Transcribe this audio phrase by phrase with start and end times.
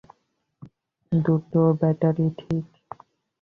[1.11, 2.65] দুটো ব্যাটারি, ঠিক?